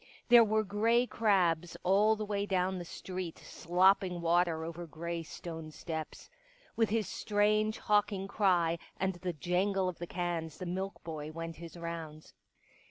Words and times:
There 0.29 0.43
were 0.43 0.63
grey 0.63 1.05
crabs 1.05 1.77
all 1.83 2.15
the 2.15 2.25
way 2.25 2.47
down 2.47 2.79
the 2.79 2.85
street 2.85 3.37
slopping 3.37 4.19
water 4.19 4.65
over 4.65 4.87
grey 4.87 5.21
stone 5.21 5.69
steps. 5.69 6.27
With 6.75 6.89
his 6.89 7.07
strange, 7.07 7.77
hawking 7.77 8.27
cry 8.27 8.79
and 8.97 9.13
the 9.21 9.33
jangle 9.33 9.87
of 9.87 9.99
the 9.99 10.07
cans 10.07 10.57
the 10.57 10.65
milk 10.65 11.03
boy 11.03 11.31
went 11.31 11.57
his 11.57 11.77
rounds. 11.77 12.33